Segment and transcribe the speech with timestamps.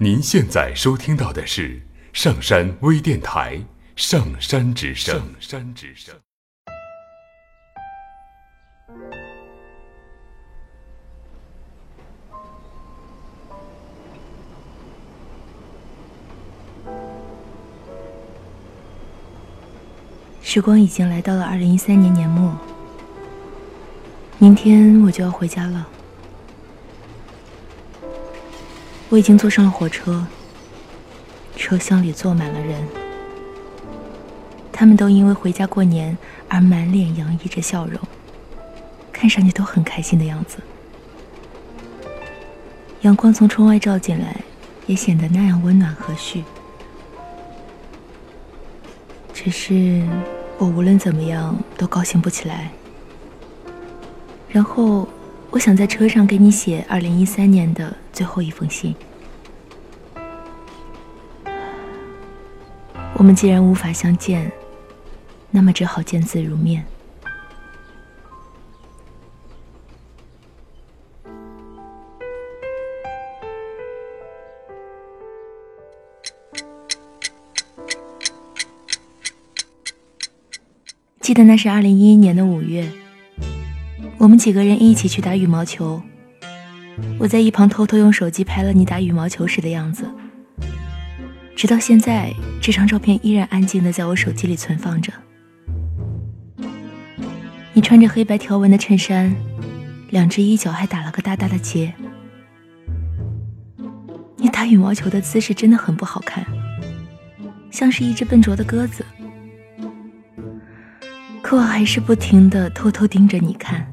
[0.00, 3.56] 您现在收听到的是上山微电台
[3.96, 5.16] 《上山之声》。
[5.18, 6.14] 上山之声。
[20.40, 22.56] 时光已经来到了二零一三年年末，
[24.38, 25.88] 明天我就要回家了。
[29.10, 30.26] 我已经坐上了火车，
[31.56, 32.86] 车厢里坐满了人，
[34.70, 37.98] 他们都因为回家过年而满脸洋溢着笑容，
[39.10, 40.58] 看上去都很开心的样子。
[43.00, 44.36] 阳光从窗外照进来，
[44.86, 46.42] 也显得那样温暖和煦。
[49.32, 50.06] 只是
[50.58, 52.70] 我无论怎么样都高兴不起来。
[54.50, 55.08] 然后。
[55.50, 58.92] 我想在车上给你写二零一三年的最后一封信。
[63.14, 64.50] 我们既然无法相见，
[65.52, 66.84] 那么只好见字如面。
[81.20, 82.90] 记得那是二零一一年的五月。
[84.18, 86.02] 我们几个人一起去打羽毛球，
[87.18, 90.04] 我在一旁偷偷用手机拍了你打羽毛球时的样子。
[91.56, 95.12] 直到现在，这张照片依然安静的在我手机里存放着。
[97.72, 99.34] 你穿着黑白条纹的衬衫，
[100.10, 101.92] 两只衣角还打了个大大的结。
[104.36, 106.46] 你打羽毛球的姿势真的很不好看，
[107.72, 109.04] 像是一只笨拙的鸽子。
[111.42, 113.84] 可我还是不停的偷偷盯着你看。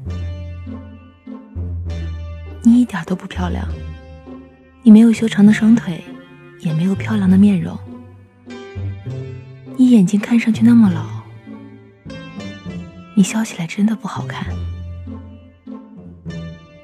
[2.96, 3.68] 一点都不漂亮，
[4.82, 6.02] 你没有修长的双腿，
[6.60, 7.78] 也没有漂亮的面容，
[9.76, 11.04] 你眼睛看上去那么老，
[13.14, 14.46] 你笑起来真的不好看。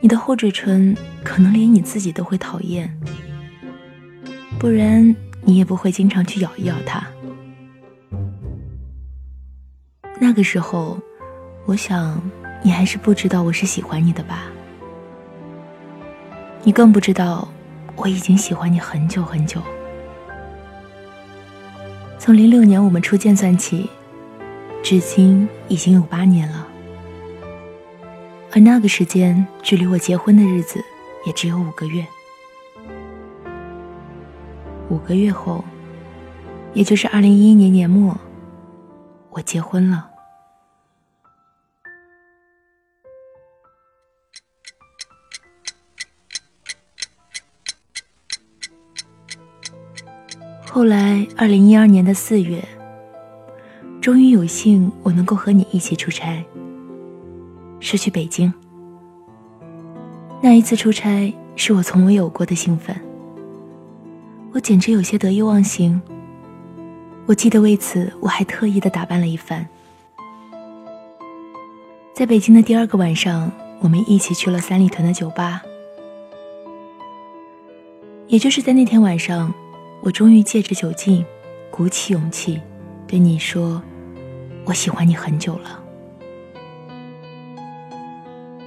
[0.02, 2.94] 你的厚嘴唇可能连你自己都会讨厌，
[4.58, 7.02] 不然你也不会经常去咬一咬它。
[10.20, 11.00] 那个时候，
[11.64, 12.20] 我想
[12.62, 14.52] 你还是不知道我是喜欢你的吧。
[16.64, 17.48] 你更不知道，
[17.96, 19.60] 我已经喜欢你很久很久。
[22.18, 23.90] 从零六年我们初见算起，
[24.80, 26.68] 至今已经有八年了。
[28.52, 30.80] 而那个时间距离我结婚的日子
[31.26, 32.06] 也只有五个月。
[34.88, 35.64] 五个月后，
[36.74, 38.16] 也就是二零一一年年末，
[39.30, 40.11] 我结婚了。
[50.74, 52.66] 后来，二零一二年的四月，
[54.00, 56.42] 终于有幸我能够和你一起出差，
[57.78, 58.50] 是去北京。
[60.40, 62.98] 那一次出差是我从未有过的兴奋，
[64.54, 66.00] 我简直有些得意忘形。
[67.26, 69.68] 我记得为此我还特意的打扮了一番。
[72.14, 75.60] 在北京的第二个晚上，我们一起去了三里屯的酒吧，
[78.26, 79.52] 也就是在那天晚上。
[80.04, 81.24] 我终于借着酒劲，
[81.70, 82.60] 鼓起勇气，
[83.06, 83.80] 对你说
[84.66, 85.80] ：“我喜欢你很久了。”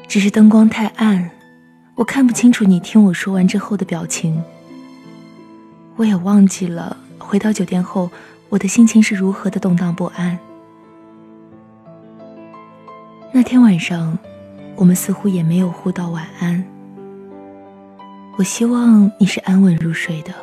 [0.07, 1.29] 只是灯光太暗，
[1.95, 4.41] 我看不清楚你听我说完之后的表情。
[5.97, 8.09] 我也忘记了回到酒店后，
[8.47, 10.39] 我的心情是如何的动荡不安。
[13.33, 14.17] 那天晚上，
[14.77, 16.63] 我们似乎也没有互道晚安。
[18.37, 20.33] 我希望你是安稳入睡的。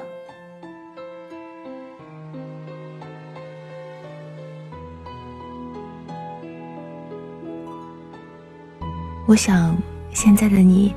[9.27, 9.77] 我想，
[10.13, 10.93] 现在的你，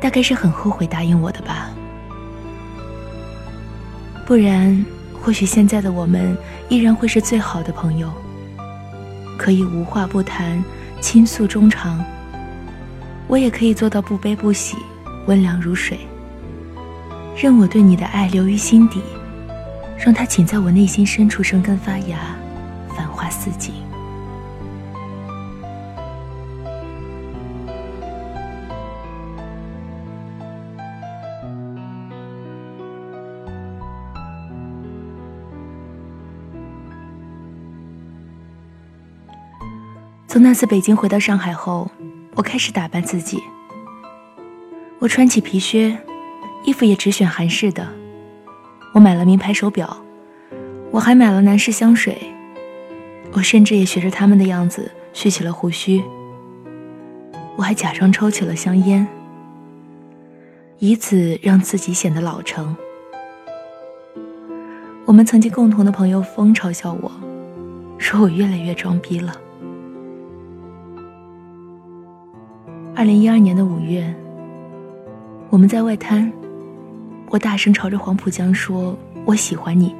[0.00, 1.70] 大概是很后悔答应我的吧。
[4.24, 4.84] 不然，
[5.20, 6.36] 或许现在的我们
[6.68, 8.10] 依然会是最好的朋友，
[9.36, 10.62] 可以无话不谈，
[11.00, 12.02] 倾诉衷肠。
[13.26, 14.76] 我也可以做到不悲不喜，
[15.26, 15.98] 温凉如水。
[17.36, 19.02] 任我对你的爱留于心底，
[19.98, 22.18] 让它仅在我内心深处生根发芽，
[22.96, 23.74] 繁花似锦。
[40.34, 41.88] 从那次北京回到上海后，
[42.34, 43.40] 我开始打扮自己。
[44.98, 45.96] 我穿起皮靴，
[46.64, 47.86] 衣服也只选韩式的，
[48.92, 49.96] 我买了名牌手表，
[50.90, 52.20] 我还买了男士香水，
[53.30, 56.02] 我甚至也学着他们的样子蓄起了胡须。
[57.54, 59.06] 我还假装抽起了香烟，
[60.80, 62.76] 以此让自己显得老成。
[65.04, 67.12] 我们曾经共同的朋友风嘲笑我，
[67.98, 69.32] 说我越来越装逼了。
[72.96, 74.14] 二零一二年的五月，
[75.50, 76.32] 我们在外滩，
[77.28, 78.96] 我大声朝着黄浦江说
[79.26, 79.92] ：“我喜欢你。”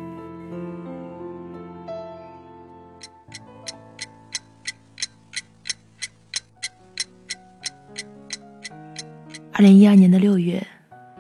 [9.53, 10.65] 二零一二年的六月，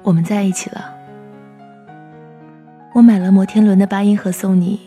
[0.05, 0.95] 我们在一起了。
[2.95, 4.81] 我买了摩天轮的八音盒送你，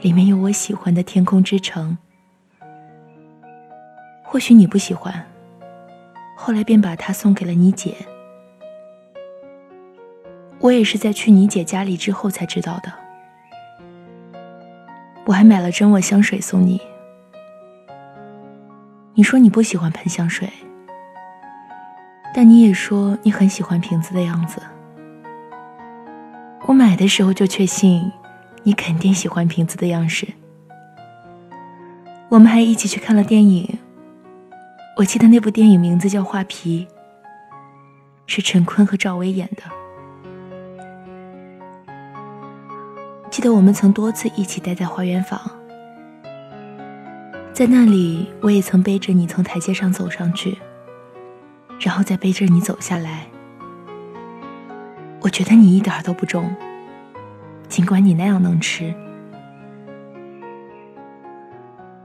[0.00, 1.98] 里面有我喜欢的《天空之城》。
[4.22, 5.26] 或许你不喜欢。
[6.44, 7.94] 后来便把它送给了你姐。
[10.58, 12.92] 我也是在去你姐家里之后才知道的。
[15.24, 16.82] 我还买了真我香水送你。
[19.14, 20.48] 你说你不喜欢喷香水，
[22.34, 24.60] 但你也说你很喜欢瓶子的样子。
[26.66, 28.10] 我买的时候就确信，
[28.64, 30.26] 你肯定喜欢瓶子的样式。
[32.30, 33.78] 我们还一起去看了电影。
[34.94, 36.86] 我记得那部电影名字叫《画皮》，
[38.26, 39.62] 是陈坤和赵薇演的。
[43.30, 45.40] 记得我们曾多次一起待在花园坊，
[47.54, 50.58] 在那里我也曾背着你从台阶上走上去，
[51.80, 53.26] 然后再背着你走下来。
[55.22, 56.54] 我觉得你一点都不重，
[57.66, 58.94] 尽管你那样能吃。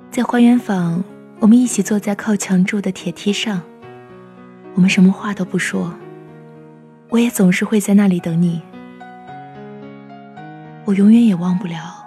[0.10, 1.04] 在花园坊。
[1.40, 3.62] 我们一起坐在靠墙柱的铁梯上，
[4.74, 5.94] 我们什么话都不说。
[7.10, 8.62] 我也总是会在那里等你。
[10.84, 12.06] 我永远也忘不了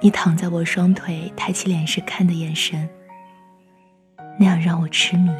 [0.00, 2.88] 你躺在我双腿、抬起脸时看的眼神，
[4.38, 5.30] 那样让我痴迷。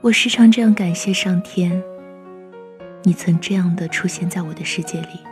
[0.00, 1.82] 我时常这样感谢上天，
[3.04, 5.31] 你曾这样的出现在我的世界里。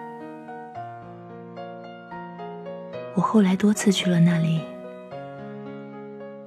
[3.14, 4.60] 我后来多次去了那里，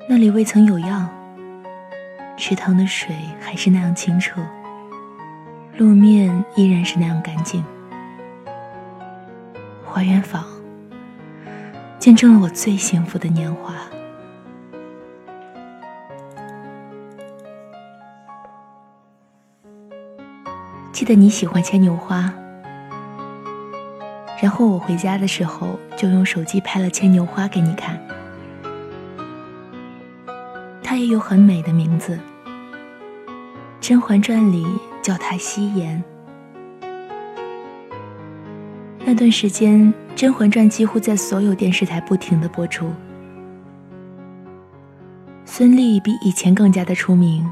[0.10, 1.08] 那里未曾有恙，
[2.38, 4.42] 池塘的水还是那样清澈，
[5.78, 7.64] 路面依然是那样干净。
[9.86, 10.44] 花园坊
[12.00, 13.76] 见证了我最幸福的年华。
[20.92, 22.34] 记得你喜欢牵牛花。
[24.44, 27.98] 然后我回家的时候，就用手机拍了牵牛花给你看。
[30.84, 32.18] 它也有很美的名字，
[33.80, 34.66] 《甄嬛传》里
[35.02, 36.04] 叫它夕颜。
[39.06, 39.80] 那段时间，
[40.14, 42.92] 《甄嬛传》几乎在所有电视台不停的播出。
[45.46, 47.50] 孙俪比以前更加的出名，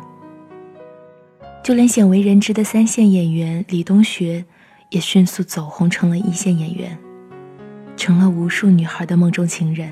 [1.64, 4.44] 就连鲜为人知的三线演员李东学。
[4.92, 6.98] 也迅速走红，成了一线演员，
[7.96, 9.90] 成了无数女孩的梦中情人。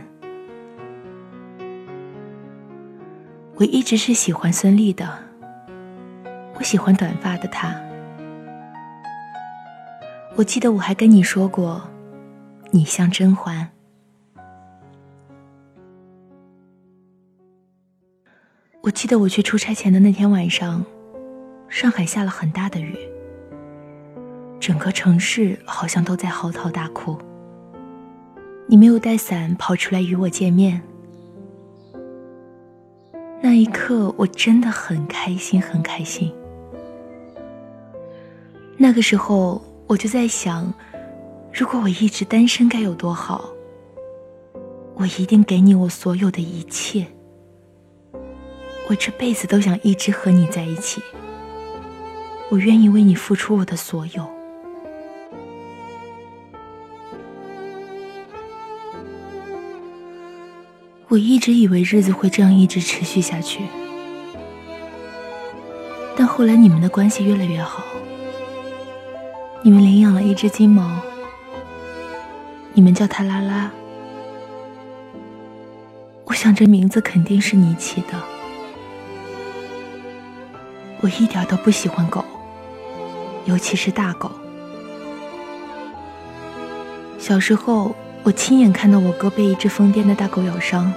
[3.56, 5.08] 我一直是喜欢孙俪的，
[6.56, 7.74] 我喜欢短发的她。
[10.36, 11.82] 我记得我还跟你说过，
[12.72, 13.70] 你像甄嬛。
[18.82, 20.84] 我记得我去出差前的那天晚上，
[21.70, 22.98] 上海下了很大的雨。
[24.60, 27.18] 整个城市好像都在嚎啕大哭。
[28.68, 30.82] 你没有带伞跑出来与我见面，
[33.42, 36.32] 那一刻我真的很开心，很开心。
[38.78, 40.72] 那个时候我就在想，
[41.54, 43.50] 如果我一直单身该有多好。
[44.96, 47.08] 我一定给你我所有的一切，
[48.90, 51.02] 我这辈子都想一直和你在一起，
[52.50, 54.39] 我愿意为你付出我的所有。
[61.10, 63.64] 我一直以为日子会这样一直持续下去，
[66.16, 67.84] 但后来你们的关系越来越好，
[69.64, 70.88] 你们领养了一只金毛，
[72.74, 73.72] 你们叫它拉拉。
[76.26, 78.14] 我想这名字肯定是你起的。
[81.02, 82.24] 我一点都不喜欢狗，
[83.46, 84.30] 尤其是大狗。
[87.18, 87.96] 小时候。
[88.24, 90.94] 我亲眼看到我哥被一只疯癫的大狗咬伤，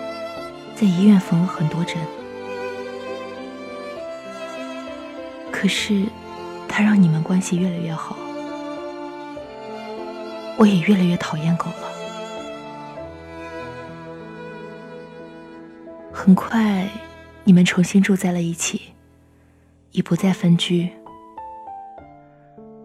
[0.74, 1.96] 在医院缝了很多针。
[5.50, 6.04] 可是，
[6.68, 8.16] 它让你们关系越来越好，
[10.58, 11.88] 我也越来越讨厌狗了。
[16.12, 16.88] 很快，
[17.44, 18.82] 你们重新住在了一起，
[19.92, 20.90] 已不再分居。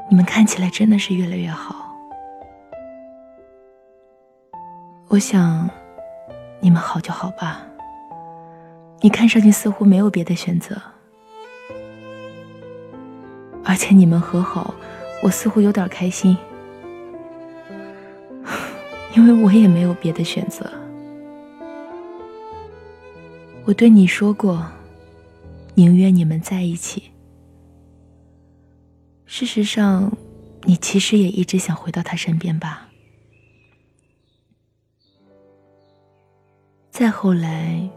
[0.10, 1.87] 你们看起来真的是越来越好。
[5.18, 5.68] 我想，
[6.60, 7.66] 你们好就好吧。
[9.02, 10.80] 你看上去似乎没有别的选择，
[13.66, 14.76] 而且你们和好，
[15.24, 16.38] 我似乎有点开心，
[19.18, 20.72] 因为我也没有别的选择。
[23.66, 24.64] 我对你说过，
[25.74, 27.10] 宁愿你们在一起。
[29.26, 30.16] 事实上，
[30.66, 32.87] 你其实也一直想回到他身边吧。
[36.98, 37.88] 再后来。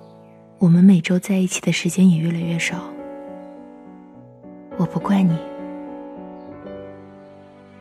[0.59, 2.85] 我们每周在一起的时间也越来越少，
[4.76, 5.35] 我不怪你。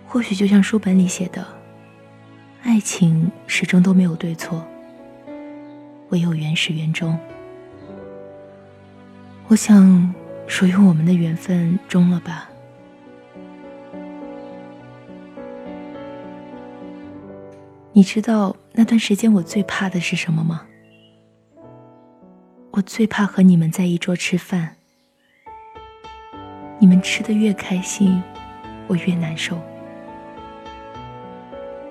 [0.07, 1.45] 或许就像书本里写的，
[2.63, 4.65] 爱情始终都没有对错，
[6.07, 7.19] 唯有原始缘终。
[9.49, 10.15] 我想，
[10.47, 12.49] 属于我们的缘分终了吧。
[17.91, 20.61] 你知道那段时间我最怕的是什么吗？
[22.71, 24.75] 我最怕和你们在一桌吃饭，
[26.77, 28.21] 你们吃的越开心，
[28.87, 29.59] 我越难受。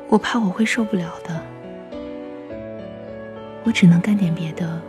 [0.09, 1.43] 我怕我会受不了的，
[3.65, 4.81] 我只能干点别的，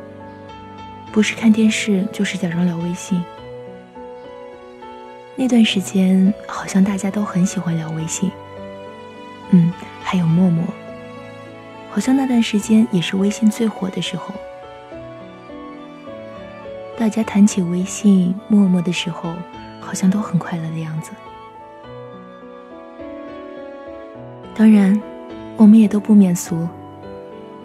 [1.11, 3.21] 不是看电视就是假装聊微信。
[5.35, 8.31] 那段时间好像大家都很喜欢聊微信，
[9.49, 10.63] 嗯，还有陌陌，
[11.89, 14.33] 好像那段时间也是微信最火的时候。
[16.99, 19.33] 大家谈起微信、陌陌的时候，
[19.79, 21.11] 好像都很快乐的样子。
[24.53, 25.01] 当然，
[25.55, 26.67] 我们也都不免俗，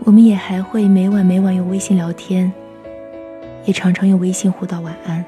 [0.04, 2.50] 我们也还会每晚每晚用微信聊天，
[3.64, 5.24] 也常常用微信互道晚安。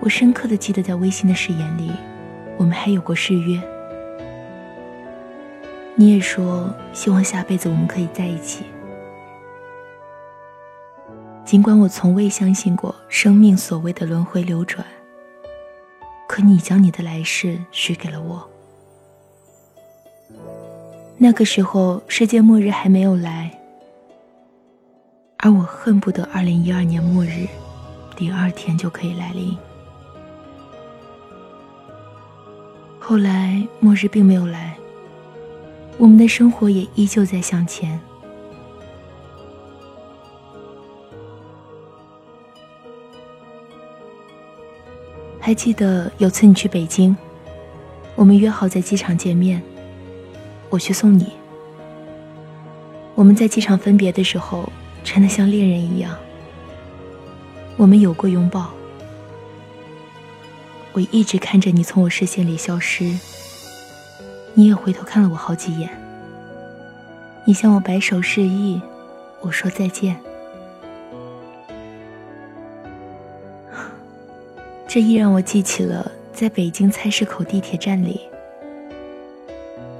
[0.00, 1.92] 我深刻的记得，在微信的誓言里，
[2.56, 3.60] 我们还有过誓约。
[5.94, 8.64] 你也说希望下辈子我们可以在一起。
[11.48, 14.84] 尽管我从未相信过生命所谓的轮回流转，
[16.28, 18.46] 可你将你的来世许给了我。
[21.16, 23.50] 那个时候，世界末日还没有来，
[25.38, 27.48] 而我恨不得二零一二年末日
[28.14, 29.56] 第二天就可以来临。
[33.00, 34.76] 后来，末日并没有来，
[35.96, 37.98] 我们的生活也依旧在向前。
[45.48, 47.16] 还记得有次你去北京，
[48.16, 49.62] 我们约好在机场见面，
[50.68, 51.32] 我去送你。
[53.14, 54.70] 我们在机场分别的时候，
[55.02, 56.14] 真的像恋人一样。
[57.78, 58.70] 我们有过拥抱，
[60.92, 63.18] 我一直看着你从我视线里消失，
[64.52, 65.88] 你也回头看了我好几眼。
[67.46, 68.82] 你向我摆手示意，
[69.40, 70.20] 我说再见。
[74.88, 78.22] 这亦让我记起了，在北京菜市口地铁站里，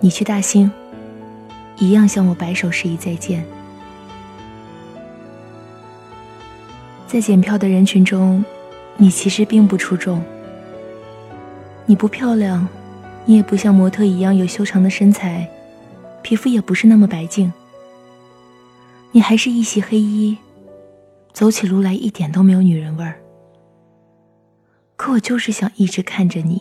[0.01, 0.71] 你去大兴，
[1.77, 3.45] 一样向我摆手示意再见。
[7.07, 8.43] 在检票的人群中，
[8.97, 10.25] 你其实并不出众。
[11.85, 12.67] 你不漂亮，
[13.27, 15.47] 你也不像模特一样有修长的身材，
[16.23, 17.53] 皮肤也不是那么白净。
[19.13, 20.39] 你还是一袭黑衣，
[21.35, 23.21] 走起路来一点都没有女人味儿。
[24.99, 26.61] 可我就是想一直看着你，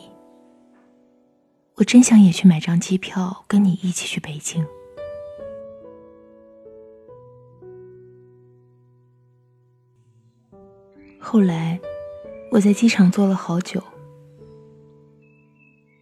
[1.77, 4.63] 我真想也去买张机票，跟你一起去北京。
[11.20, 11.79] 后来，
[12.51, 13.82] 我在机场坐了好久，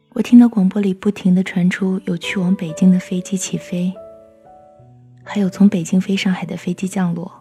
[0.10, 3.94] 我听到广播里不停的传出有去往北京的飞机起飞，
[5.24, 7.32] 还有从北京飞上海的飞机降落。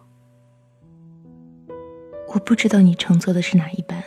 [2.29, 4.01] 我不知道你乘坐的是哪一班。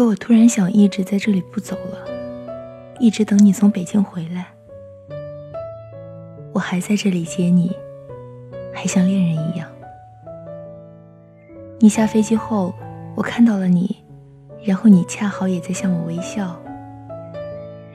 [0.00, 2.06] 可我突然想一直在这里不走了，
[2.98, 4.46] 一直等你从北京回来。
[6.54, 7.70] 我还在这里接你，
[8.72, 9.68] 还像恋人一样。
[11.78, 12.72] 你下飞机后，
[13.14, 13.94] 我看到了你，
[14.64, 16.58] 然后你恰好也在向我微笑。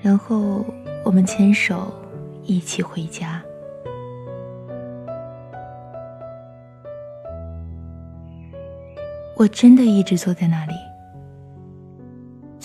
[0.03, 0.63] 然后
[1.03, 1.91] 我们牵手
[2.43, 3.41] 一起回家。
[9.35, 10.74] 我真的一直坐在那里。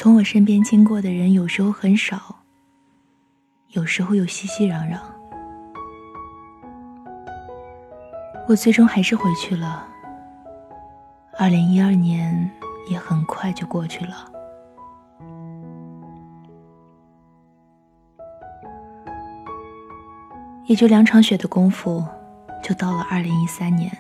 [0.02, 2.35] 从我身边经过的人，有时候很少，
[3.73, 4.99] 有时候又熙熙攘攘。
[8.49, 9.87] 我最终还是回去了。
[11.38, 12.50] 二零一二年
[12.90, 14.33] 也很快就过去了，
[20.64, 22.02] 也就两场雪的功夫，
[22.62, 23.92] 就到了二零一三年。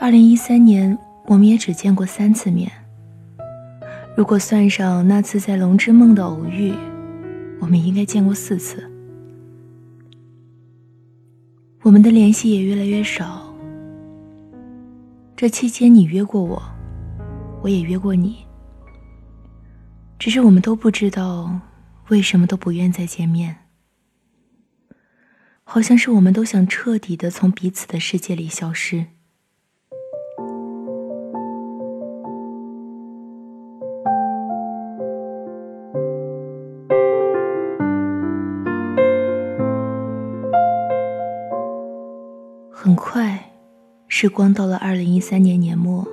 [0.00, 2.68] 二零一三年，我们也只见过三次面。
[4.14, 6.74] 如果算上那次在龙之梦的偶遇，
[7.58, 8.86] 我们应该见过四次。
[11.80, 13.54] 我们的联系也越来越少。
[15.34, 16.62] 这期间，你约过我，
[17.62, 18.44] 我也约过你。
[20.18, 21.58] 只是我们都不知道
[22.08, 23.56] 为什么都不愿再见面，
[25.64, 29.06] 好像是我们都想彻底的从彼此的世界里消失。
[44.22, 46.06] 时光到了二零一三年年末。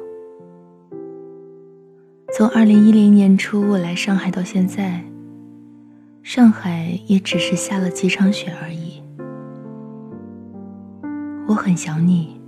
[2.34, 5.04] 从二零一零年初我来上海到现在，
[6.24, 9.00] 上海也只是下了几场雪而已。
[11.48, 12.42] 我很想你，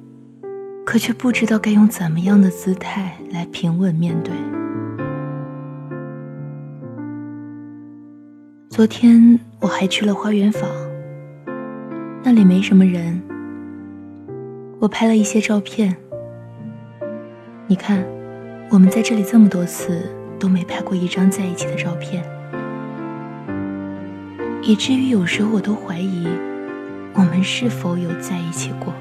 [0.83, 4.33] 可却不知道该用怎么样的姿态来平稳面对。
[8.67, 10.67] 昨天我还去了花园坊，
[12.23, 13.21] 那里没什么人。
[14.81, 15.95] 我拍了一些照片，
[17.67, 18.03] 你看，
[18.71, 20.09] 我们在这里这么多次
[20.39, 22.23] 都没拍过一张在一起的照片，
[24.63, 26.27] 以至于有时候我都怀疑，
[27.13, 28.91] 我们是否有在一起过。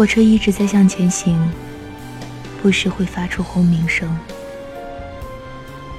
[0.00, 1.38] 火车一直在向前行，
[2.62, 4.08] 不时会发出轰鸣声。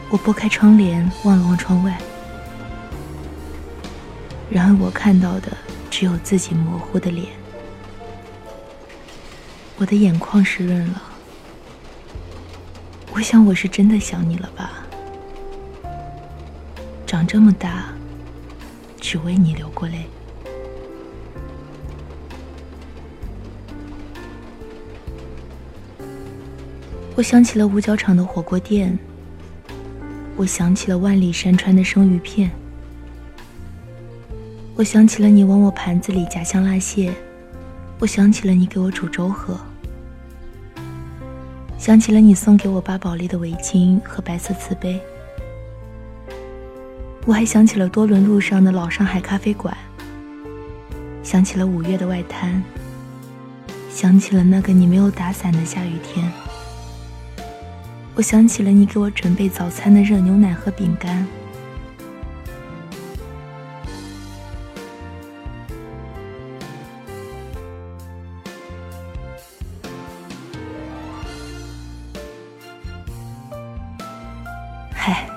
[0.09, 1.95] 我拨开窗帘，望了望窗外，
[4.49, 5.55] 然而我看到的
[5.91, 7.27] 只有自己模糊的脸。
[9.77, 11.03] 我的眼眶湿润了，
[13.13, 14.83] 我想我是真的想你了吧？
[17.05, 17.93] 长这么大，
[18.99, 20.07] 只为你流过泪。
[27.13, 28.97] 我想起了五角场的火锅店，
[30.37, 32.49] 我想起了万里山川的生鱼片，
[34.75, 37.13] 我想起了你往我盘子里夹香辣蟹，
[37.99, 39.59] 我想起了你给我煮粥喝，
[41.77, 44.99] 想起了你送给我巴宝莉的围巾和白色瓷杯，
[47.25, 49.77] 我还想起了多伦路上的老上海咖啡馆，
[51.21, 52.63] 想起了五月的外滩，
[53.91, 56.31] 想起了那个你没有打伞的下雨天。
[58.13, 61.25] 我想起了你给我准备早餐的热牛奶和饼干。
[74.93, 75.27] 嗨，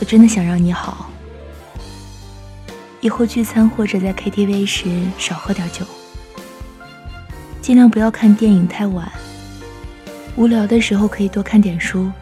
[0.00, 1.10] 我真的想让你好。
[3.02, 5.84] 以后聚餐或者在 KTV 时少喝点酒，
[7.60, 9.12] 尽量不要看电影太晚。
[10.36, 12.12] 无聊的时候可以多看点书。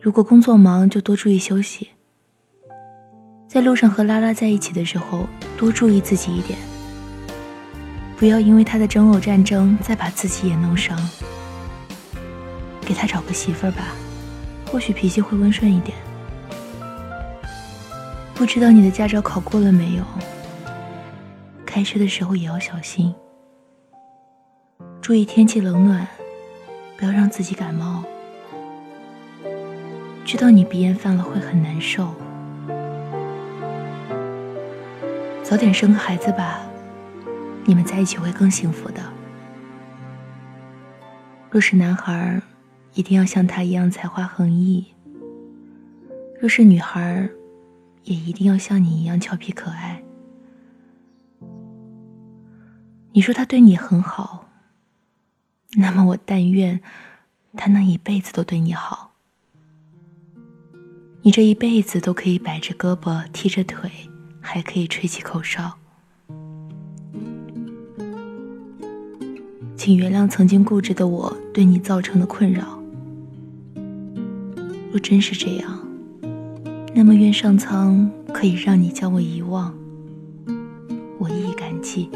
[0.00, 1.88] 如果工作忙，就多注意休息。
[3.46, 6.58] 在路上和拉拉在一起的时候，多注意自己一点，
[8.16, 10.98] 不要因为他的争偶战争再把自己也弄伤。
[12.80, 13.94] 给他找个媳妇儿吧，
[14.66, 15.96] 或许脾气会温顺一点。
[18.34, 20.04] 不知道你的驾照考过了没有？
[21.64, 23.14] 开车的时候也要小心，
[25.00, 26.04] 注意天气冷暖。
[27.00, 28.04] 不要让自己感冒，
[30.22, 32.14] 知道你鼻炎犯了会很难受。
[35.42, 36.60] 早点生个孩子吧，
[37.64, 39.00] 你们在一起会更幸福的。
[41.48, 42.38] 若是男孩，
[42.92, 44.84] 一定要像他一样才华横溢；
[46.38, 47.26] 若是女孩，
[48.04, 50.02] 也一定要像你一样俏皮可爱。
[53.12, 54.49] 你说他对你很好，
[55.76, 56.80] 那么我但愿
[57.56, 59.12] 他能一辈子都对你好。
[61.22, 63.90] 你这一辈子都可以摆着胳膊踢着腿，
[64.40, 65.76] 还可以吹起口哨。
[69.76, 72.82] 请原谅曾经固执的我对你造成的困扰。
[74.90, 75.78] 若真是这样，
[76.94, 79.74] 那么愿上苍可以让你将我遗忘，
[81.18, 82.10] 我亦感激。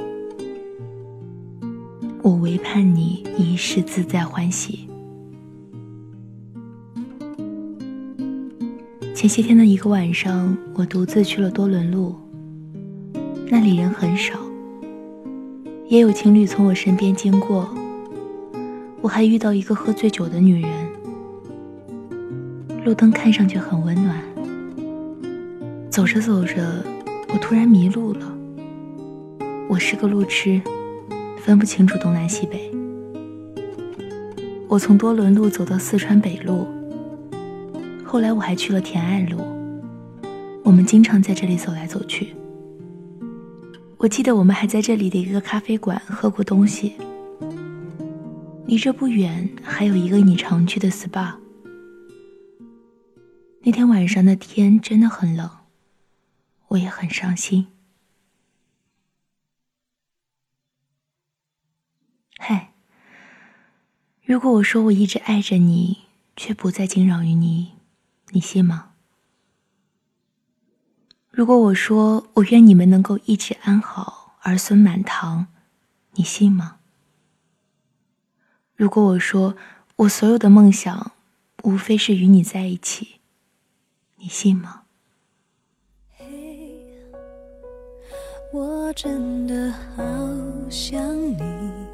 [2.25, 4.89] 我唯盼你一世自在欢喜。
[9.15, 12.15] 前些天的一个晚上，我独自去了多伦路。
[13.51, 14.39] 那里人很少，
[15.87, 17.69] 也有情侣从我身边经过。
[19.03, 20.73] 我还遇到一个喝醉酒的女人。
[22.87, 24.19] 路灯看上去很温暖。
[25.91, 26.83] 走着走着，
[27.35, 28.35] 我突然迷路了。
[29.69, 30.59] 我是个路痴。
[31.45, 32.73] 分不清楚东南西北。
[34.67, 36.67] 我从多伦路走到四川北路，
[38.03, 39.37] 后来我还去了田爱路。
[40.63, 42.35] 我们经常在这里走来走去。
[43.99, 46.95] 我记得我们还在这里的一个咖啡馆喝过东西。
[48.65, 51.35] 离这不远还有一个你常去的 SPA。
[53.61, 55.51] 那天晚上的天真的很冷，
[56.69, 57.67] 我也很伤心。
[62.47, 62.75] 嗨，
[64.23, 66.01] 如果我说我一直爱着你，
[66.37, 67.73] 却不再惊扰于你，
[68.33, 68.91] 你信吗？
[71.31, 75.47] 如果我说我愿你们能够一直安好，儿孙满堂，
[76.17, 76.81] 你信吗？
[78.77, 79.57] 如果我说
[79.97, 81.13] 我所有的梦想，
[81.63, 83.21] 无非是与你在一起，
[84.17, 84.83] 你信吗？
[88.53, 90.03] 我真的好
[90.69, 91.94] 想你。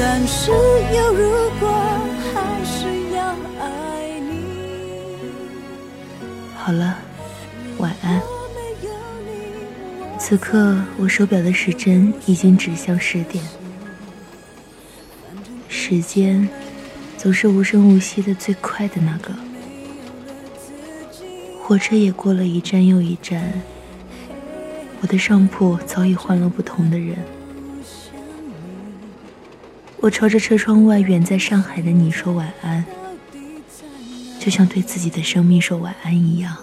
[0.00, 1.68] 但是有如果，
[2.32, 4.44] 还是要爱你。
[6.56, 6.96] 好了，
[7.78, 8.22] 晚安。
[10.16, 13.42] 此刻我手表的时针已经指向十点。
[15.68, 16.48] 时间
[17.16, 19.32] 总是无声无息的最快的那个。
[21.60, 23.52] 火车也过了一站又一站。
[25.00, 27.16] 我的上铺早已换了不同的人。
[30.00, 32.84] 我朝着车窗外远在上海的你说晚安，
[34.38, 36.56] 就像对自己的生命说晚安一样。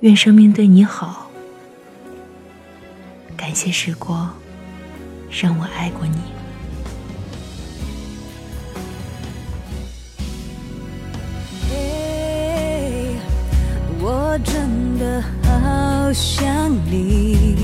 [0.00, 1.30] 愿生命对你好，
[3.36, 4.34] 感谢时光
[5.30, 6.18] 让我爱过你。
[14.00, 17.56] 我真的好想你，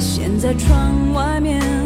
[0.00, 1.85] 现在窗外面。